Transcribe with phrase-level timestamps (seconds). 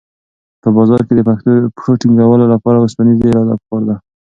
[0.61, 1.21] په بازار کې د
[1.75, 3.95] پښو ټینګولو لپاره اوسپنیزه اراده پکار ده.